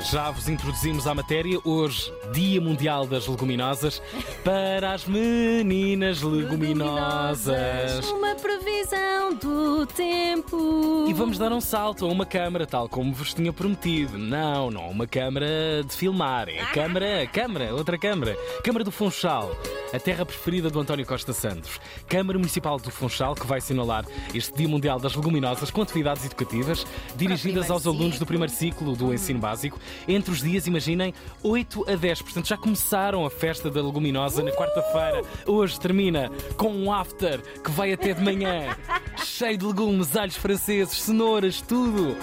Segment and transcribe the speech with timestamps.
[0.00, 1.58] Já vos introduzimos à matéria.
[1.64, 4.00] Hoje, Dia Mundial das Leguminosas,
[4.42, 8.06] para as meninas leguminosas.
[8.10, 11.06] Uma previsão do tempo.
[11.08, 14.18] E vamos dar um salto a uma câmara, tal como vos tinha prometido.
[14.18, 16.48] Não, não uma câmara de filmar.
[16.48, 18.36] É a câmara, câmara, outra câmara.
[18.64, 19.56] Câmara do Funchal,
[19.92, 21.80] a terra preferida do António Costa Santos.
[22.08, 24.04] Câmara Municipal do Funchal, que vai assinalar
[24.34, 26.86] este Dia Mundial das Leguminosas com atividades educativas
[27.16, 29.78] dirigidas aos alunos do primeiro ciclo do ensino básico.
[30.06, 32.22] Entre os dias, imaginem, 8 a 10.
[32.22, 35.22] Portanto, já começaram a festa da leguminosa na quarta-feira.
[35.46, 38.76] Hoje termina com um after que vai até de manhã.
[39.24, 42.16] Cheio de legumes, alhos franceses, cenouras, tudo.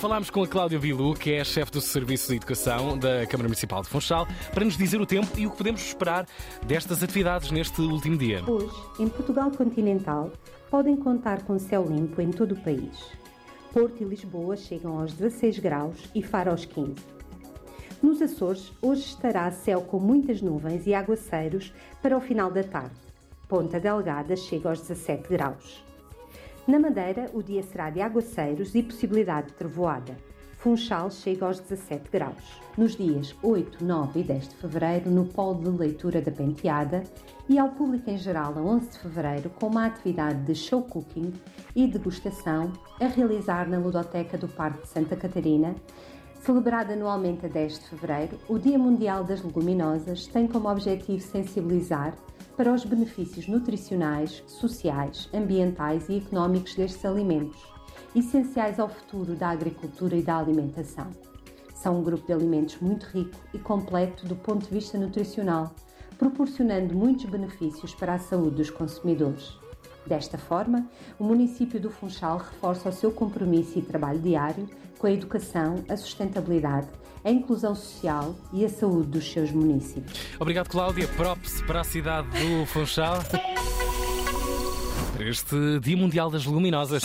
[0.00, 3.82] Falámos com a Cláudia Bilu, que é chefe do Serviço de Educação da Câmara Municipal
[3.82, 6.26] de Funchal, para nos dizer o tempo e o que podemos esperar
[6.66, 8.42] destas atividades neste último dia.
[8.48, 10.32] Hoje, em Portugal continental,
[10.70, 12.98] podem contar com céu limpo em todo o país.
[13.72, 16.94] Porto e Lisboa chegam aos 16 graus e Faro aos 15.
[18.02, 21.72] Nos Açores, hoje estará céu com muitas nuvens e aguaceiros
[22.02, 22.96] para o final da tarde.
[23.48, 25.91] Ponta Delgada chega aos 17 graus.
[26.66, 30.16] Na Madeira, o dia será de aguaceiros e possibilidade de trevoada.
[30.58, 32.60] Funchal chega aos 17 graus.
[32.78, 37.02] Nos dias 8, 9 e 10 de fevereiro, no Polo de Leitura da Penteada,
[37.48, 41.32] e ao público em geral a 11 de fevereiro, com uma atividade de show cooking
[41.74, 45.74] e degustação a realizar na Ludoteca do Parque de Santa Catarina.
[46.42, 52.14] Celebrado anualmente a 10 de fevereiro, o Dia Mundial das Leguminosas tem como objetivo sensibilizar
[52.56, 57.60] para os benefícios nutricionais, sociais, ambientais e económicos destes alimentos,
[58.14, 61.08] essenciais ao futuro da agricultura e da alimentação.
[61.74, 65.74] São um grupo de alimentos muito rico e completo do ponto de vista nutricional,
[66.18, 69.58] proporcionando muitos benefícios para a saúde dos consumidores.
[70.06, 70.86] Desta forma,
[71.18, 75.96] o município do Funchal reforça o seu compromisso e trabalho diário com a educação, a
[75.96, 76.88] sustentabilidade,
[77.24, 80.18] a inclusão social e a saúde dos seus municípios.
[80.38, 81.08] Obrigado, Cláudia.
[81.08, 83.18] Props para a cidade do Funchal.
[85.20, 87.00] Este Dia Mundial das Leguminosas.